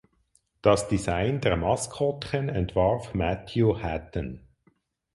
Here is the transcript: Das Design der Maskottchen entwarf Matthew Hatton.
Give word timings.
Das 0.63 0.87
Design 0.87 1.41
der 1.41 1.55
Maskottchen 1.57 2.49
entwarf 2.49 3.13
Matthew 3.13 3.83
Hatton. 3.83 4.41